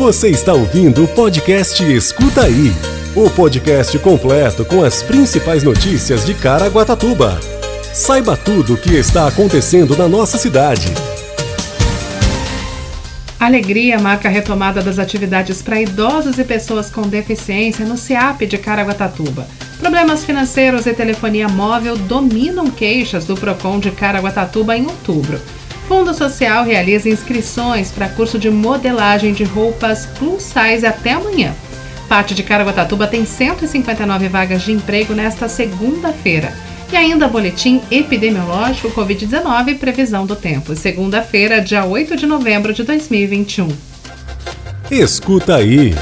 Você 0.00 0.30
está 0.30 0.54
ouvindo 0.54 1.04
o 1.04 1.08
podcast 1.08 1.84
Escuta 1.84 2.44
Aí 2.44 2.72
o 3.14 3.28
podcast 3.28 3.98
completo 3.98 4.64
com 4.64 4.82
as 4.82 5.02
principais 5.02 5.62
notícias 5.62 6.24
de 6.24 6.32
Caraguatatuba. 6.32 7.38
Saiba 7.92 8.34
tudo 8.34 8.72
o 8.72 8.76
que 8.78 8.94
está 8.94 9.28
acontecendo 9.28 9.94
na 9.94 10.08
nossa 10.08 10.38
cidade. 10.38 10.86
Alegria 13.38 13.98
marca 13.98 14.30
a 14.30 14.32
retomada 14.32 14.80
das 14.80 14.98
atividades 14.98 15.60
para 15.60 15.82
idosos 15.82 16.38
e 16.38 16.44
pessoas 16.44 16.88
com 16.88 17.02
deficiência 17.02 17.84
no 17.84 17.98
CIAP 17.98 18.46
de 18.46 18.56
Caraguatatuba. 18.56 19.46
Problemas 19.78 20.24
financeiros 20.24 20.86
e 20.86 20.94
telefonia 20.94 21.46
móvel 21.46 21.98
dominam 21.98 22.70
queixas 22.70 23.26
do 23.26 23.34
PROCON 23.34 23.78
de 23.78 23.90
Caraguatatuba 23.90 24.74
em 24.74 24.86
outubro. 24.86 25.38
Fundo 25.90 26.14
Social 26.14 26.64
realiza 26.64 27.08
inscrições 27.08 27.90
para 27.90 28.08
curso 28.08 28.38
de 28.38 28.48
modelagem 28.48 29.32
de 29.32 29.42
roupas 29.42 30.06
plus 30.06 30.44
size 30.44 30.86
até 30.86 31.14
amanhã. 31.14 31.52
Parte 32.08 32.32
de 32.32 32.44
Caraguatatuba 32.44 33.08
tem 33.08 33.26
159 33.26 34.28
vagas 34.28 34.62
de 34.62 34.70
emprego 34.70 35.14
nesta 35.14 35.48
segunda-feira. 35.48 36.52
E 36.92 36.96
ainda 36.96 37.26
boletim 37.26 37.82
epidemiológico 37.90 38.88
Covid-19 38.92 39.70
e 39.70 39.74
previsão 39.74 40.24
do 40.24 40.36
tempo. 40.36 40.76
Segunda-feira, 40.76 41.60
dia 41.60 41.84
8 41.84 42.16
de 42.16 42.24
novembro 42.24 42.72
de 42.72 42.84
2021. 42.84 43.66
Escuta 44.92 45.56
aí. 45.56 45.92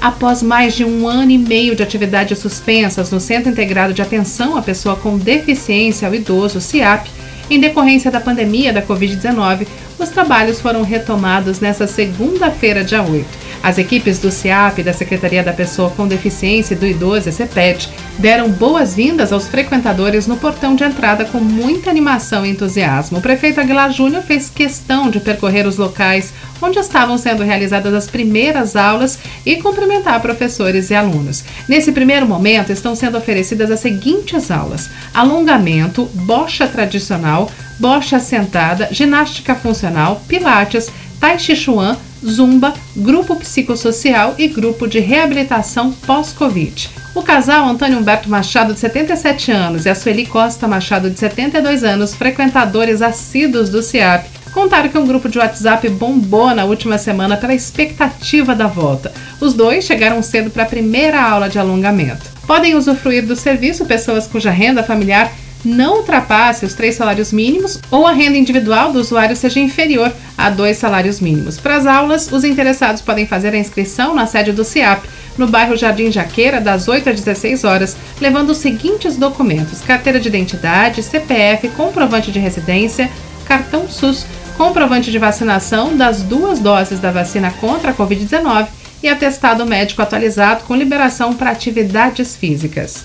Após 0.00 0.42
mais 0.42 0.74
de 0.74 0.84
um 0.84 1.06
ano 1.06 1.30
e 1.30 1.38
meio 1.38 1.76
de 1.76 1.84
atividades 1.84 2.40
suspensas 2.40 3.08
no 3.12 3.20
Centro 3.20 3.52
Integrado 3.52 3.94
de 3.94 4.02
Atenção 4.02 4.56
à 4.56 4.62
Pessoa 4.62 4.96
com 4.96 5.16
Deficiência 5.16 6.08
ao 6.08 6.14
Idoso, 6.14 6.60
CIAP, 6.60 7.08
em 7.50 7.60
decorrência 7.60 8.10
da 8.10 8.20
pandemia 8.20 8.72
da 8.72 8.82
Covid-19, 8.82 9.66
os 9.98 10.08
trabalhos 10.08 10.60
foram 10.60 10.82
retomados 10.82 11.60
nesta 11.60 11.86
segunda-feira, 11.86 12.82
dia 12.82 13.02
8. 13.02 13.43
As 13.64 13.78
equipes 13.78 14.18
do 14.18 14.30
CIAP, 14.30 14.82
da 14.82 14.92
Secretaria 14.92 15.42
da 15.42 15.54
Pessoa 15.54 15.88
com 15.88 16.06
Deficiência 16.06 16.74
e 16.74 16.76
do 16.76 16.86
Idoso, 16.86 17.32
CEPED, 17.32 17.88
deram 18.18 18.50
boas-vindas 18.50 19.32
aos 19.32 19.48
frequentadores 19.48 20.26
no 20.26 20.36
portão 20.36 20.76
de 20.76 20.84
entrada 20.84 21.24
com 21.24 21.38
muita 21.38 21.88
animação 21.88 22.44
e 22.44 22.50
entusiasmo. 22.50 23.16
O 23.16 23.22
prefeito 23.22 23.58
Aguilar 23.58 23.90
Júnior 23.90 24.22
fez 24.22 24.50
questão 24.50 25.08
de 25.08 25.18
percorrer 25.18 25.66
os 25.66 25.78
locais 25.78 26.34
onde 26.60 26.78
estavam 26.78 27.16
sendo 27.16 27.42
realizadas 27.42 27.94
as 27.94 28.06
primeiras 28.06 28.76
aulas 28.76 29.18
e 29.46 29.56
cumprimentar 29.56 30.20
professores 30.20 30.90
e 30.90 30.94
alunos. 30.94 31.42
Nesse 31.66 31.90
primeiro 31.90 32.26
momento, 32.26 32.70
estão 32.70 32.94
sendo 32.94 33.16
oferecidas 33.16 33.70
as 33.70 33.80
seguintes 33.80 34.50
aulas: 34.50 34.90
alongamento, 35.14 36.04
bocha 36.12 36.68
tradicional, 36.68 37.50
bocha 37.80 38.20
sentada, 38.20 38.88
ginástica 38.90 39.54
funcional, 39.54 40.22
pilates, 40.28 40.90
tai 41.18 41.38
chi 41.38 41.56
chuan, 41.56 41.96
Zumba, 42.26 42.72
Grupo 42.96 43.36
Psicossocial 43.36 44.34
e 44.38 44.48
Grupo 44.48 44.86
de 44.86 44.98
Reabilitação 44.98 45.92
Pós-Covid. 45.92 46.90
O 47.14 47.22
casal 47.22 47.68
Antônio 47.68 47.98
Humberto 47.98 48.28
Machado, 48.28 48.74
de 48.74 48.80
77 48.80 49.52
anos, 49.52 49.86
e 49.86 49.88
a 49.88 49.94
Sueli 49.94 50.26
Costa 50.26 50.66
Machado, 50.66 51.10
de 51.10 51.18
72 51.18 51.84
anos, 51.84 52.14
frequentadores 52.14 53.00
assíduos 53.02 53.68
do 53.68 53.82
CIAP, 53.82 54.26
contaram 54.52 54.88
que 54.88 54.98
um 54.98 55.06
grupo 55.06 55.28
de 55.28 55.38
WhatsApp 55.38 55.88
bombou 55.90 56.54
na 56.54 56.64
última 56.64 56.96
semana 56.96 57.36
pela 57.36 57.54
expectativa 57.54 58.54
da 58.54 58.66
volta. 58.66 59.12
Os 59.40 59.52
dois 59.52 59.84
chegaram 59.84 60.22
cedo 60.22 60.50
para 60.50 60.62
a 60.62 60.66
primeira 60.66 61.20
aula 61.20 61.48
de 61.48 61.58
alongamento. 61.58 62.30
Podem 62.46 62.74
usufruir 62.74 63.26
do 63.26 63.34
serviço 63.34 63.84
pessoas 63.84 64.26
cuja 64.26 64.50
renda 64.50 64.82
familiar 64.82 65.30
não 65.64 65.96
ultrapasse 65.98 66.64
os 66.64 66.74
três 66.74 66.94
salários 66.94 67.32
mínimos 67.32 67.80
ou 67.90 68.06
a 68.06 68.12
renda 68.12 68.36
individual 68.36 68.92
do 68.92 69.00
usuário 69.00 69.34
seja 69.34 69.60
inferior 69.60 70.12
a 70.36 70.50
dois 70.50 70.76
salários 70.76 71.20
mínimos. 71.20 71.58
Para 71.58 71.76
as 71.76 71.86
aulas, 71.86 72.30
os 72.30 72.44
interessados 72.44 73.00
podem 73.00 73.26
fazer 73.26 73.54
a 73.54 73.58
inscrição 73.58 74.14
na 74.14 74.26
sede 74.26 74.52
do 74.52 74.64
CIAP, 74.64 75.04
no 75.38 75.48
bairro 75.48 75.76
Jardim 75.76 76.10
Jaqueira, 76.10 76.60
das 76.60 76.86
8 76.86 77.10
às 77.10 77.20
16 77.20 77.64
horas, 77.64 77.96
levando 78.20 78.50
os 78.50 78.58
seguintes 78.58 79.16
documentos: 79.16 79.80
carteira 79.80 80.20
de 80.20 80.28
identidade, 80.28 81.02
CPF, 81.02 81.68
comprovante 81.70 82.30
de 82.30 82.38
residência, 82.38 83.10
cartão 83.46 83.88
SUS, 83.88 84.26
comprovante 84.56 85.10
de 85.10 85.18
vacinação 85.18 85.96
das 85.96 86.22
duas 86.22 86.58
doses 86.58 87.00
da 87.00 87.10
vacina 87.10 87.50
contra 87.60 87.90
a 87.90 87.94
Covid-19 87.94 88.68
e 89.02 89.08
atestado 89.08 89.66
médico 89.66 90.00
atualizado 90.00 90.64
com 90.64 90.74
liberação 90.74 91.34
para 91.34 91.50
atividades 91.50 92.36
físicas. 92.36 93.04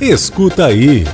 Escuta 0.00 0.66
aí. 0.66 1.04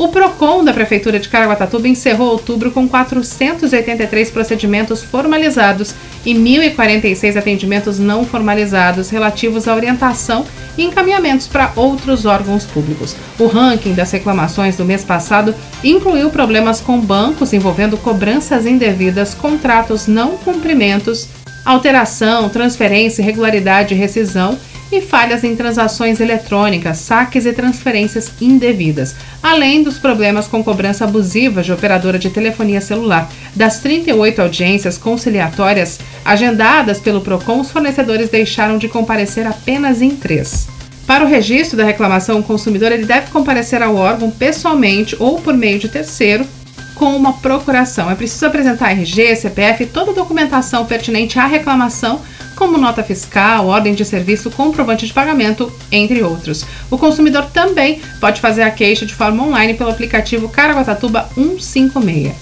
O 0.00 0.08
PROCON 0.08 0.64
da 0.64 0.72
Prefeitura 0.72 1.20
de 1.20 1.28
Caraguatatuba 1.28 1.86
encerrou 1.86 2.30
outubro 2.30 2.70
com 2.70 2.88
483 2.88 4.30
procedimentos 4.30 5.02
formalizados 5.02 5.94
e 6.24 6.32
1.046 6.32 7.36
atendimentos 7.36 7.98
não 7.98 8.24
formalizados 8.24 9.10
relativos 9.10 9.68
à 9.68 9.74
orientação 9.74 10.46
e 10.78 10.84
encaminhamentos 10.84 11.46
para 11.46 11.70
outros 11.76 12.24
órgãos 12.24 12.64
públicos. 12.64 13.14
O 13.38 13.46
ranking 13.46 13.92
das 13.92 14.10
reclamações 14.10 14.74
do 14.74 14.86
mês 14.86 15.04
passado 15.04 15.54
incluiu 15.84 16.30
problemas 16.30 16.80
com 16.80 16.98
bancos 16.98 17.52
envolvendo 17.52 17.98
cobranças 17.98 18.64
indevidas, 18.64 19.34
contratos 19.34 20.06
não 20.06 20.38
cumprimentos, 20.38 21.28
alteração, 21.62 22.48
transferência, 22.48 23.20
irregularidade 23.20 23.92
e 23.92 23.98
rescisão 23.98 24.58
e 24.92 25.00
falhas 25.00 25.44
em 25.44 25.54
transações 25.54 26.20
eletrônicas, 26.20 26.98
saques 26.98 27.46
e 27.46 27.52
transferências 27.52 28.32
indevidas, 28.40 29.14
além 29.42 29.82
dos 29.82 29.98
problemas 29.98 30.46
com 30.46 30.64
cobrança 30.64 31.04
abusiva 31.04 31.62
de 31.62 31.72
operadora 31.72 32.18
de 32.18 32.30
telefonia 32.30 32.80
celular. 32.80 33.30
Das 33.54 33.80
38 33.80 34.42
audiências 34.42 34.98
conciliatórias 34.98 35.98
agendadas 36.24 36.98
pelo 36.98 37.20
PROCON, 37.20 37.60
os 37.60 37.70
fornecedores 37.70 38.28
deixaram 38.28 38.78
de 38.78 38.88
comparecer 38.88 39.46
apenas 39.46 40.02
em 40.02 40.16
três. 40.16 40.68
Para 41.06 41.24
o 41.24 41.28
registro 41.28 41.76
da 41.76 41.84
reclamação, 41.84 42.38
o 42.38 42.42
consumidor 42.42 42.92
ele 42.92 43.04
deve 43.04 43.30
comparecer 43.30 43.82
ao 43.82 43.96
órgão 43.96 44.30
pessoalmente 44.30 45.16
ou 45.18 45.40
por 45.40 45.54
meio 45.54 45.78
de 45.78 45.88
terceiro 45.88 46.46
com 46.94 47.16
uma 47.16 47.32
procuração. 47.32 48.10
É 48.10 48.14
preciso 48.14 48.46
apresentar 48.46 48.92
RG, 48.92 49.34
CPF 49.34 49.84
e 49.84 49.86
toda 49.86 50.10
a 50.10 50.14
documentação 50.14 50.84
pertinente 50.84 51.38
à 51.38 51.46
reclamação 51.46 52.20
como 52.60 52.76
nota 52.76 53.02
fiscal, 53.02 53.68
ordem 53.68 53.94
de 53.94 54.04
serviço, 54.04 54.50
comprovante 54.50 55.06
de 55.06 55.14
pagamento, 55.14 55.72
entre 55.90 56.22
outros. 56.22 56.62
O 56.90 56.98
consumidor 56.98 57.46
também 57.46 58.02
pode 58.20 58.38
fazer 58.38 58.60
a 58.60 58.70
queixa 58.70 59.06
de 59.06 59.14
forma 59.14 59.42
online 59.42 59.72
pelo 59.72 59.88
aplicativo 59.88 60.46
Caraguatatuba 60.46 61.30
156. 61.34 62.34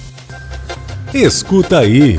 Escuta 1.15 1.79
aí. 1.79 2.19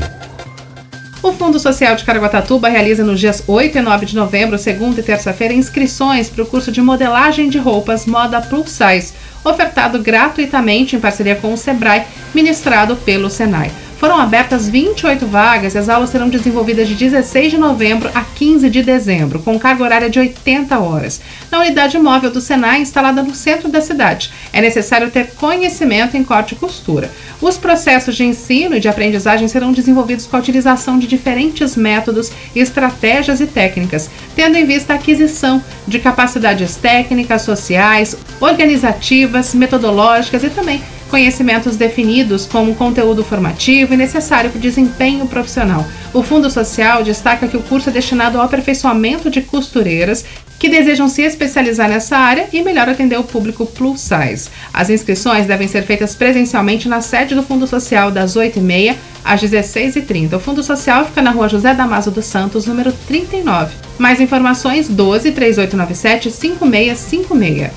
O 1.22 1.30
Fundo 1.32 1.60
Social 1.60 1.94
de 1.94 2.02
Caraguatatuba 2.02 2.70
realiza 2.70 3.04
nos 3.04 3.20
dias 3.20 3.44
8 3.46 3.76
e 3.76 3.82
9 3.82 4.06
de 4.06 4.16
novembro, 4.16 4.56
segunda 4.56 5.00
e 5.00 5.02
terça-feira, 5.02 5.52
inscrições 5.52 6.30
para 6.30 6.42
o 6.42 6.46
curso 6.46 6.72
de 6.72 6.80
modelagem 6.80 7.50
de 7.50 7.58
roupas 7.58 8.06
moda 8.06 8.40
plus 8.40 8.70
size, 8.70 9.12
ofertado 9.44 9.98
gratuitamente 9.98 10.96
em 10.96 11.00
parceria 11.00 11.36
com 11.36 11.52
o 11.52 11.58
Sebrae, 11.58 12.04
ministrado 12.34 12.96
pelo 12.96 13.28
Senai. 13.28 13.70
Foram 14.00 14.16
abertas 14.18 14.66
28 14.66 15.26
vagas 15.26 15.74
e 15.74 15.78
as 15.78 15.90
aulas 15.90 16.08
serão 16.08 16.30
desenvolvidas 16.30 16.88
de 16.88 16.94
16 16.94 17.50
de 17.50 17.58
novembro 17.58 18.10
a 18.14 18.24
15 18.24 18.70
de 18.70 18.82
dezembro, 18.82 19.40
com 19.40 19.58
carga 19.58 19.84
horária 19.84 20.08
de 20.08 20.18
80 20.18 20.78
horas, 20.78 21.20
na 21.50 21.60
unidade 21.60 21.98
móvel 21.98 22.30
do 22.30 22.40
Senai 22.40 22.80
instalada 22.80 23.22
no 23.22 23.34
centro 23.34 23.68
da 23.68 23.82
cidade. 23.82 24.32
É 24.54 24.62
necessário 24.62 25.10
ter 25.10 25.32
conhecimento 25.32 26.16
em 26.16 26.24
corte 26.24 26.54
e 26.54 26.56
costura. 26.56 27.10
Os 27.42 27.58
processos 27.58 28.16
de 28.16 28.24
ensino 28.24 28.74
e 28.74 28.80
de 28.80 28.88
aprendizagem 28.88 29.46
serão 29.48 29.70
desenvolvidos 29.70 30.26
com 30.26 30.34
a 30.34 30.40
utilização 30.40 30.98
de 30.98 31.06
diferentes 31.06 31.76
métodos, 31.76 32.32
estratégias 32.56 33.38
e 33.42 33.46
técnicas, 33.46 34.08
tendo 34.34 34.56
em 34.56 34.64
vista 34.64 34.94
a 34.94 34.96
aquisição 34.96 35.62
de 35.86 35.98
capacidades 35.98 36.74
técnicas, 36.74 37.42
sociais, 37.42 38.16
organizativas, 38.40 39.54
metodológicas 39.54 40.42
e 40.42 40.48
também 40.48 40.80
conhecimentos 41.10 41.76
definidos 41.76 42.46
como 42.46 42.74
conteúdo 42.74 43.24
formativo 43.24 43.92
e 43.92 43.96
necessário 43.96 44.50
para 44.50 44.58
o 44.58 44.62
desempenho 44.62 45.26
profissional. 45.26 45.86
O 46.14 46.22
Fundo 46.22 46.48
Social 46.48 47.02
destaca 47.02 47.48
que 47.48 47.56
o 47.56 47.62
curso 47.62 47.90
é 47.90 47.92
destinado 47.92 48.38
ao 48.38 48.44
aperfeiçoamento 48.44 49.28
de 49.28 49.42
costureiras 49.42 50.24
que 50.58 50.68
desejam 50.68 51.08
se 51.08 51.22
especializar 51.22 51.88
nessa 51.88 52.18
área 52.18 52.46
e 52.52 52.62
melhor 52.62 52.88
atender 52.88 53.18
o 53.18 53.24
público 53.24 53.64
plus 53.64 54.00
size. 54.00 54.50
As 54.72 54.90
inscrições 54.90 55.46
devem 55.46 55.66
ser 55.66 55.82
feitas 55.82 56.14
presencialmente 56.14 56.86
na 56.86 57.00
sede 57.00 57.34
do 57.34 57.42
Fundo 57.42 57.66
Social 57.66 58.10
das 58.10 58.36
8h30 58.36 58.94
às 59.24 59.40
16h30. 59.40 60.36
O 60.36 60.40
Fundo 60.40 60.62
Social 60.62 61.06
fica 61.06 61.22
na 61.22 61.30
rua 61.30 61.48
José 61.48 61.72
Damaso 61.74 62.10
dos 62.10 62.26
Santos, 62.26 62.66
número 62.66 62.92
39. 63.08 63.74
Mais 63.98 64.20
informações 64.20 64.86
12 64.86 65.32
3897 65.32 66.30
5656. 66.30 67.70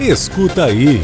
Escuta 0.00 0.64
aí. 0.64 1.00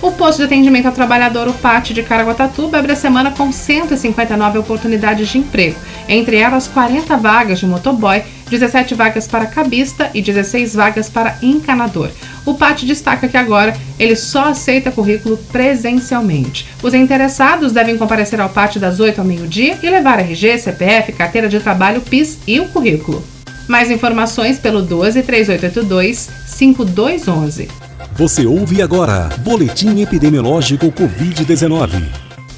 O 0.00 0.12
posto 0.12 0.38
de 0.38 0.44
atendimento 0.44 0.86
ao 0.86 0.92
trabalhador, 0.92 1.48
o 1.48 1.52
PAT 1.54 1.90
de 1.90 2.04
Caraguatatuba, 2.04 2.78
abre 2.78 2.92
a 2.92 2.96
semana 2.96 3.32
com 3.32 3.50
159 3.50 4.58
oportunidades 4.58 5.28
de 5.28 5.38
emprego, 5.38 5.76
entre 6.08 6.36
elas 6.36 6.68
40 6.68 7.16
vagas 7.16 7.58
de 7.58 7.66
motoboy 7.66 8.22
17 8.48 8.94
vagas 8.94 9.26
para 9.26 9.46
cabista 9.46 10.10
e 10.14 10.22
16 10.22 10.74
vagas 10.74 11.10
para 11.10 11.36
encanador. 11.42 12.10
O 12.46 12.54
PAT 12.54 12.84
destaca 12.84 13.28
que 13.28 13.36
agora 13.36 13.76
ele 13.98 14.14
só 14.14 14.44
aceita 14.44 14.92
currículo 14.92 15.36
presencialmente. 15.50 16.66
Os 16.80 16.94
interessados 16.94 17.72
devem 17.72 17.98
comparecer 17.98 18.40
ao 18.40 18.48
PAT 18.48 18.76
das 18.76 19.00
8 19.00 19.20
ao 19.20 19.26
meio-dia 19.26 19.78
e 19.82 19.90
levar 19.90 20.20
RG, 20.20 20.58
CPF, 20.58 21.12
carteira 21.12 21.48
de 21.48 21.58
trabalho, 21.58 22.00
PIS 22.00 22.38
e 22.46 22.60
o 22.60 22.68
currículo. 22.68 23.22
Mais 23.66 23.90
informações 23.90 24.58
pelo 24.58 24.80
12 24.80 25.22
3882 25.24 26.30
5211. 26.46 27.87
Você 28.18 28.44
ouve 28.44 28.82
agora 28.82 29.28
Boletim 29.44 30.00
Epidemiológico 30.00 30.90
Covid-19. 30.90 32.02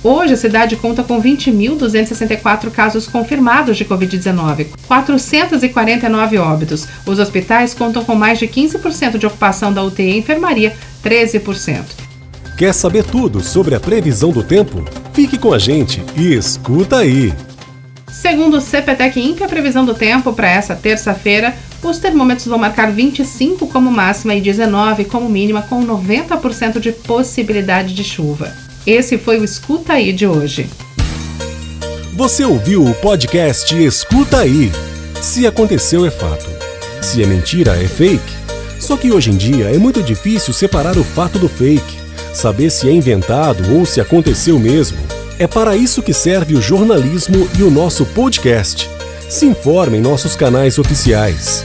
Hoje, 0.02 0.32
a 0.32 0.36
cidade 0.38 0.74
conta 0.74 1.02
com 1.02 1.20
20.264 1.20 2.70
casos 2.70 3.06
confirmados 3.06 3.76
de 3.76 3.84
Covid-19, 3.84 4.68
449 4.88 6.38
óbitos. 6.38 6.88
Os 7.04 7.18
hospitais 7.18 7.74
contam 7.74 8.02
com 8.02 8.14
mais 8.14 8.38
de 8.38 8.48
15% 8.48 9.18
de 9.18 9.26
ocupação 9.26 9.70
da 9.70 9.84
UTI 9.84 10.12
e 10.12 10.18
enfermaria, 10.20 10.74
13%. 11.04 11.82
Quer 12.56 12.72
saber 12.72 13.04
tudo 13.04 13.42
sobre 13.42 13.74
a 13.74 13.80
previsão 13.80 14.30
do 14.30 14.42
tempo? 14.42 14.82
Fique 15.12 15.36
com 15.36 15.52
a 15.52 15.58
gente 15.58 16.02
e 16.16 16.32
escuta 16.32 16.96
aí! 16.96 17.34
Segundo 18.12 18.56
o 18.56 18.60
CPTEC 18.60 19.20
Inc, 19.20 19.42
a 19.42 19.48
previsão 19.48 19.84
do 19.84 19.94
tempo 19.94 20.32
para 20.32 20.50
essa 20.50 20.74
terça-feira, 20.74 21.54
os 21.82 21.98
termômetros 21.98 22.46
vão 22.46 22.58
marcar 22.58 22.92
25 22.92 23.66
como 23.68 23.90
máxima 23.90 24.34
e 24.34 24.40
19 24.40 25.04
como 25.04 25.28
mínima, 25.28 25.62
com 25.62 25.84
90% 25.84 26.78
de 26.78 26.92
possibilidade 26.92 27.94
de 27.94 28.04
chuva. 28.04 28.52
Esse 28.86 29.16
foi 29.16 29.38
o 29.38 29.44
Escuta 29.44 29.94
Aí 29.94 30.12
de 30.12 30.26
hoje. 30.26 30.68
Você 32.14 32.44
ouviu 32.44 32.84
o 32.84 32.94
podcast 32.94 33.74
Escuta 33.74 34.40
Aí. 34.40 34.70
Se 35.20 35.46
aconteceu, 35.46 36.04
é 36.04 36.10
fato. 36.10 36.46
Se 37.00 37.22
é 37.22 37.26
mentira, 37.26 37.82
é 37.82 37.86
fake. 37.86 38.40
Só 38.78 38.96
que 38.96 39.10
hoje 39.10 39.30
em 39.30 39.36
dia 39.36 39.66
é 39.66 39.78
muito 39.78 40.02
difícil 40.02 40.52
separar 40.52 40.98
o 40.98 41.04
fato 41.04 41.38
do 41.38 41.48
fake, 41.48 41.98
saber 42.34 42.70
se 42.70 42.88
é 42.88 42.92
inventado 42.92 43.74
ou 43.74 43.86
se 43.86 44.00
aconteceu 44.00 44.58
mesmo. 44.58 44.98
É 45.40 45.46
para 45.46 45.74
isso 45.74 46.02
que 46.02 46.12
serve 46.12 46.54
o 46.54 46.60
jornalismo 46.60 47.48
e 47.58 47.62
o 47.62 47.70
nosso 47.70 48.04
podcast. 48.04 48.90
Se 49.26 49.46
informe 49.46 49.96
em 49.96 50.00
nossos 50.02 50.36
canais 50.36 50.78
oficiais. 50.78 51.64